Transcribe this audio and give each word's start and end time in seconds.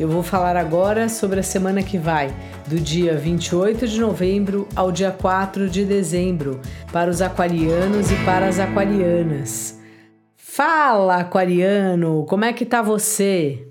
Eu 0.00 0.08
vou 0.08 0.22
falar 0.22 0.56
agora 0.56 1.08
sobre 1.08 1.40
a 1.40 1.42
semana 1.42 1.82
que 1.82 1.98
vai, 1.98 2.34
do 2.66 2.80
dia 2.80 3.14
28 3.14 3.86
de 3.86 4.00
novembro 4.00 4.66
ao 4.74 4.90
dia 4.90 5.10
4 5.10 5.68
de 5.68 5.84
dezembro, 5.84 6.60
para 6.90 7.10
os 7.10 7.20
aquarianos 7.20 8.10
e 8.10 8.16
para 8.24 8.46
as 8.46 8.58
aquarianas. 8.58 9.78
Fala, 10.34 11.16
aquariano, 11.16 12.24
como 12.26 12.44
é 12.44 12.52
que 12.54 12.64
tá 12.64 12.80
você? 12.80 13.66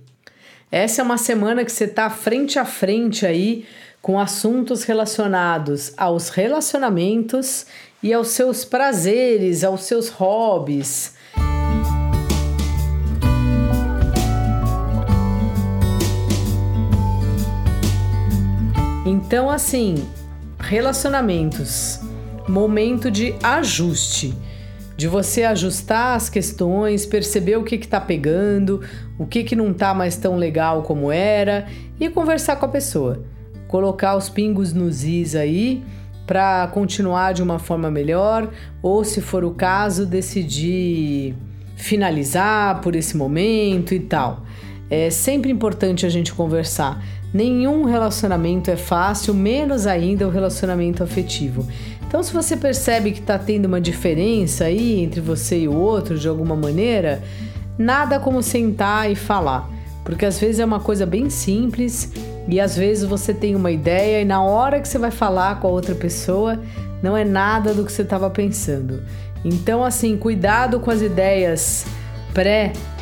Essa 0.72 1.02
é 1.02 1.04
uma 1.04 1.18
semana 1.18 1.66
que 1.66 1.72
você 1.72 1.88
tá 1.88 2.10
frente 2.10 2.60
a 2.60 2.66
frente 2.66 3.26
aí 3.26 3.66
com 4.00 4.20
assuntos 4.20 4.84
relacionados 4.84 5.92
aos 5.98 6.30
relacionamentos 6.30 7.66
e 8.02 8.14
aos 8.14 8.30
seus 8.30 8.64
prazeres, 8.64 9.64
aos 9.64 9.84
seus 9.84 10.10
hobbies. 10.10 11.16
Então, 19.06 19.50
assim, 19.50 19.96
relacionamentos, 20.60 22.00
momento 22.48 23.10
de 23.10 23.34
ajuste, 23.42 24.34
de 24.96 25.08
você 25.08 25.44
ajustar 25.44 26.16
as 26.16 26.30
questões, 26.30 27.06
perceber 27.06 27.56
o 27.56 27.64
que 27.64 27.76
está 27.76 28.00
pegando, 28.00 28.82
o 29.18 29.26
que, 29.26 29.44
que 29.44 29.56
não 29.56 29.72
está 29.72 29.94
mais 29.96 30.16
tão 30.16 30.38
legal 30.38 30.84
como 30.84 31.12
era 31.12 31.66
e 32.00 32.10
conversar 32.10 32.58
com 32.58 32.66
a 32.68 32.70
pessoa. 32.70 33.24
Colocar 33.68 34.16
os 34.16 34.30
pingos 34.30 34.72
nos 34.72 35.04
is 35.04 35.34
aí 35.36 35.84
para 36.28 36.68
continuar 36.68 37.34
de 37.34 37.42
uma 37.42 37.58
forma 37.58 37.90
melhor, 37.90 38.52
ou 38.84 39.04
se 39.04 39.20
for 39.20 39.44
o 39.44 39.52
caso, 39.52 40.06
decidir 40.06 41.36
finalizar 41.76 42.80
por 42.82 42.96
esse 42.96 43.18
momento 43.18 43.96
e 43.96 44.00
tal. 44.00 44.46
É 44.90 45.10
sempre 45.10 45.52
importante 45.52 46.06
a 46.06 46.10
gente 46.10 46.34
conversar. 46.34 47.04
Nenhum 47.34 47.86
relacionamento 47.86 48.70
é 48.70 48.76
fácil, 48.76 49.34
menos 49.34 49.88
ainda 49.88 50.28
o 50.28 50.32
relacionamento 50.32 51.02
afetivo. 51.02 51.66
Então, 52.06 52.22
se 52.22 52.34
você 52.34 52.58
percebe 52.58 53.12
que 53.12 53.20
está 53.20 53.40
tendo 53.40 53.66
uma 53.66 53.80
diferença 53.80 54.66
aí 54.66 55.00
entre 55.00 55.22
você 55.22 55.60
e 55.60 55.68
o 55.68 55.74
outro 55.74 56.20
de 56.20 56.28
alguma 56.28 56.58
maneira, 56.58 57.24
nada 57.78 58.20
como 58.20 58.44
sentar 58.44 59.10
e 59.10 59.16
falar, 59.16 59.70
porque 60.04 60.26
às 60.26 60.38
vezes 60.38 60.60
é 60.60 60.66
uma 60.66 60.82
coisa 60.82 61.06
bem 61.06 61.30
simples 61.30 62.12
e 62.50 62.60
às 62.60 62.76
vezes 62.76 63.06
você 63.06 63.34
tem 63.34 63.56
uma 63.56 63.72
ideia 63.72 64.22
e 64.22 64.26
na 64.26 64.44
hora 64.44 64.82
que 64.82 64.88
você 64.90 64.98
vai 64.98 65.12
falar 65.12 65.62
com 65.62 65.68
a 65.68 65.72
outra 65.72 65.96
pessoa, 65.96 66.60
não 67.02 67.16
é 67.16 67.24
nada 67.24 67.74
do 67.74 67.86
que 67.86 67.92
você 67.92 68.02
estava 68.02 68.30
pensando. 68.30 69.04
Então, 69.44 69.84
assim, 69.84 70.18
cuidado 70.18 70.82
com 70.82 70.92
as 70.92 71.02
ideias 71.02 71.86
pré-fabricadas, 72.34 73.01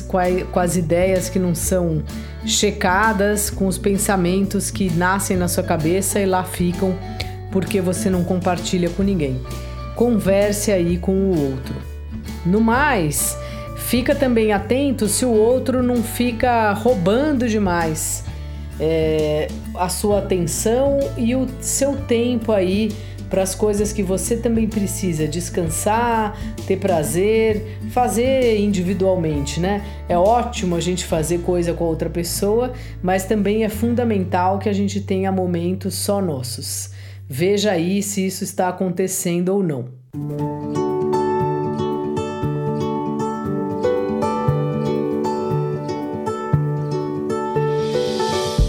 com, 0.00 0.18
com 0.50 0.60
as 0.60 0.76
ideias 0.76 1.28
que 1.28 1.38
não 1.38 1.54
são 1.54 2.02
checadas, 2.44 3.50
com 3.50 3.66
os 3.66 3.78
pensamentos 3.78 4.70
que 4.70 4.90
nascem 4.90 5.36
na 5.36 5.48
sua 5.48 5.64
cabeça 5.64 6.20
e 6.20 6.26
lá 6.26 6.44
ficam 6.44 6.94
porque 7.50 7.80
você 7.80 8.10
não 8.10 8.24
compartilha 8.24 8.90
com 8.90 9.02
ninguém. 9.02 9.40
Converse 9.94 10.70
aí 10.70 10.98
com 10.98 11.12
o 11.12 11.50
outro. 11.50 11.74
No 12.44 12.60
mais, 12.60 13.36
Fica 13.86 14.16
também 14.16 14.52
atento 14.52 15.06
se 15.06 15.24
o 15.24 15.30
outro 15.30 15.80
não 15.80 16.02
fica 16.02 16.72
roubando 16.72 17.48
demais 17.48 18.24
é, 18.80 19.46
a 19.76 19.88
sua 19.88 20.18
atenção 20.18 20.98
e 21.16 21.36
o 21.36 21.46
seu 21.60 21.94
tempo 21.94 22.50
aí 22.50 22.90
para 23.28 23.42
as 23.42 23.54
coisas 23.54 23.92
que 23.92 24.02
você 24.02 24.36
também 24.36 24.68
precisa 24.68 25.26
descansar, 25.26 26.38
ter 26.66 26.78
prazer, 26.78 27.78
fazer 27.90 28.58
individualmente, 28.58 29.60
né? 29.60 29.84
É 30.08 30.16
ótimo 30.16 30.76
a 30.76 30.80
gente 30.80 31.04
fazer 31.04 31.38
coisa 31.38 31.72
com 31.72 31.84
a 31.84 31.88
outra 31.88 32.08
pessoa, 32.10 32.72
mas 33.02 33.24
também 33.24 33.64
é 33.64 33.68
fundamental 33.68 34.58
que 34.58 34.68
a 34.68 34.72
gente 34.72 35.00
tenha 35.00 35.32
momentos 35.32 35.94
só 35.94 36.20
nossos. 36.20 36.90
Veja 37.28 37.72
aí 37.72 38.02
se 38.02 38.24
isso 38.24 38.44
está 38.44 38.68
acontecendo 38.68 39.48
ou 39.48 39.62
não. 39.62 40.55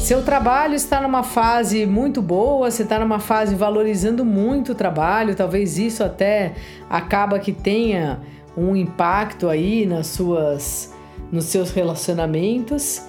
Seu 0.07 0.23
trabalho 0.23 0.73
está 0.73 1.01
numa 1.01 1.21
fase 1.21 1.85
muito 1.85 2.21
boa, 2.21 2.71
você 2.71 2.83
está 2.83 2.97
numa 2.97 3.19
fase 3.19 3.53
valorizando 3.55 4.23
muito 4.23 4.71
o 4.71 4.75
trabalho, 4.75 5.35
talvez 5.35 5.77
isso 5.77 6.01
até 6.01 6.53
acaba 6.89 7.37
que 7.39 7.51
tenha 7.51 8.21
um 8.55 8.73
impacto 8.73 9.49
aí 9.49 9.85
nas 9.85 10.07
suas, 10.07 10.95
nos 11.29 11.43
seus 11.43 11.71
relacionamentos. 11.71 13.01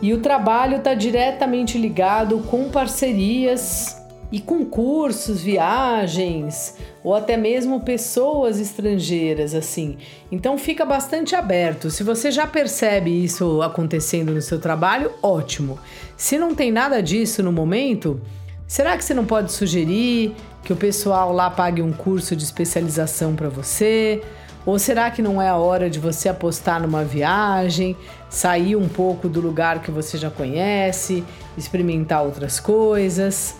E 0.00 0.14
o 0.14 0.20
trabalho 0.20 0.76
está 0.76 0.94
diretamente 0.94 1.76
ligado 1.78 2.38
com 2.48 2.68
parcerias 2.68 4.05
e 4.30 4.40
com 4.40 4.64
cursos, 4.64 5.40
viagens 5.42 6.74
ou 7.02 7.14
até 7.14 7.36
mesmo 7.36 7.80
pessoas 7.80 8.58
estrangeiras 8.58 9.54
assim. 9.54 9.96
Então 10.30 10.58
fica 10.58 10.84
bastante 10.84 11.36
aberto. 11.36 11.90
Se 11.90 12.02
você 12.02 12.30
já 12.30 12.46
percebe 12.46 13.10
isso 13.10 13.62
acontecendo 13.62 14.32
no 14.32 14.42
seu 14.42 14.58
trabalho, 14.58 15.12
ótimo. 15.22 15.78
Se 16.16 16.36
não 16.36 16.54
tem 16.54 16.72
nada 16.72 17.00
disso 17.02 17.42
no 17.42 17.52
momento, 17.52 18.20
será 18.66 18.96
que 18.96 19.04
você 19.04 19.14
não 19.14 19.24
pode 19.24 19.52
sugerir 19.52 20.34
que 20.64 20.72
o 20.72 20.76
pessoal 20.76 21.32
lá 21.32 21.48
pague 21.48 21.80
um 21.80 21.92
curso 21.92 22.34
de 22.34 22.42
especialização 22.42 23.36
para 23.36 23.48
você? 23.48 24.20
Ou 24.64 24.80
será 24.80 25.12
que 25.12 25.22
não 25.22 25.40
é 25.40 25.48
a 25.48 25.56
hora 25.56 25.88
de 25.88 26.00
você 26.00 26.28
apostar 26.28 26.82
numa 26.82 27.04
viagem, 27.04 27.96
sair 28.28 28.74
um 28.74 28.88
pouco 28.88 29.28
do 29.28 29.40
lugar 29.40 29.80
que 29.80 29.92
você 29.92 30.18
já 30.18 30.28
conhece, 30.28 31.22
experimentar 31.56 32.24
outras 32.24 32.58
coisas? 32.58 33.54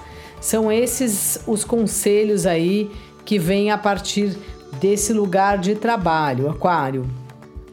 São 0.46 0.70
esses 0.70 1.40
os 1.44 1.64
conselhos 1.64 2.46
aí 2.46 2.88
que 3.24 3.36
vêm 3.36 3.72
a 3.72 3.76
partir 3.76 4.38
desse 4.80 5.12
lugar 5.12 5.58
de 5.58 5.74
trabalho, 5.74 6.48
Aquário. 6.48 7.04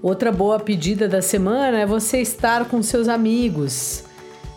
Outra 0.02 0.32
boa 0.32 0.60
pedida 0.60 1.08
da 1.08 1.22
semana 1.22 1.82
é 1.82 1.86
você 1.86 2.20
estar 2.20 2.66
com 2.66 2.82
seus 2.82 3.08
amigos. 3.08 4.06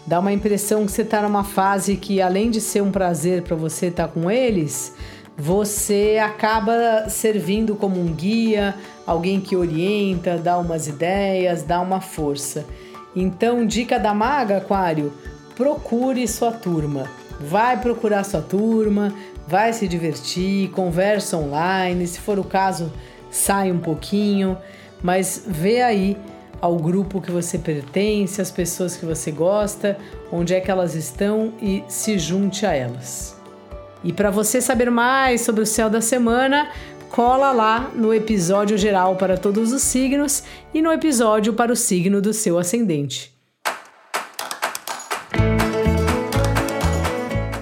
Dá 0.06 0.19
uma 0.19 0.32
impressão 0.32 0.87
que 0.87 0.93
você 0.93 1.03
está 1.03 1.21
numa 1.21 1.44
fase 1.44 1.94
que, 1.94 2.22
além 2.22 2.50
de 2.50 2.59
ser 2.59 2.82
um 2.82 2.91
prazer 2.91 3.43
para 3.43 3.54
você 3.54 3.88
estar 3.88 4.09
tá 4.09 4.15
com 4.15 4.31
eles, 4.31 4.94
você 5.37 6.19
acaba 6.19 7.10
servindo 7.10 7.77
como 7.77 8.00
um 8.00 8.15
guia, 8.15 8.77
alguém 9.06 9.43
que 9.43 9.54
orienta, 9.54 10.38
dá 10.38 10.56
umas 10.56 10.88
ideias, 10.88 11.62
dá 11.62 11.83
uma 11.83 12.00
força. 12.00 12.65
Então, 13.15 13.66
dica 13.66 13.98
da 13.98 14.15
maga, 14.15 14.56
Aquário: 14.56 15.12
procure 15.54 16.27
sua 16.27 16.50
turma. 16.50 17.26
Vai 17.41 17.81
procurar 17.81 18.25
sua 18.25 18.41
turma, 18.41 19.13
vai 19.47 19.73
se 19.73 19.87
divertir, 19.87 20.71
conversa 20.71 21.37
online, 21.37 22.07
se 22.07 22.19
for 22.19 22.39
o 22.39 22.45
caso, 22.45 22.93
sai 23.31 23.71
um 23.71 23.79
pouquinho, 23.79 24.57
mas 25.03 25.45
vê 25.47 25.83
aí 25.83 26.17
ao 26.61 26.77
grupo 26.77 27.21
que 27.21 27.31
você 27.31 27.59
pertence, 27.59 28.41
as 28.41 28.51
pessoas 28.51 28.97
que 28.97 29.05
você 29.05 29.31
gosta, 29.31 29.99
onde 30.33 30.55
é 30.55 30.61
que 30.61 30.71
elas 30.71 30.95
estão 30.95 31.53
e 31.61 31.85
se 31.87 32.19
junte 32.19 32.65
a 32.65 32.73
elas. 32.73 33.37
E 34.03 34.13
para 34.13 34.31
você 34.31 34.61
saber 34.61 34.91
mais 34.91 35.43
sobre 35.43 35.63
o 35.63 35.67
céu 35.67 35.91
da 35.91 36.01
semana, 36.01 36.71
cola 37.11 37.53
lá 37.53 37.91
no 37.95 38.15
episódio 38.15 38.78
geral 38.78 39.16
para 39.16 39.37
todos 39.37 39.72
os 39.72 39.83
signos 39.83 40.43
e 40.72 40.81
no 40.81 40.93
episódio 40.93 41.53
para 41.53 41.72
o 41.72 41.77
signo 41.77 42.21
do 42.21 42.33
seu 42.33 42.59
ascendente. 42.59 43.35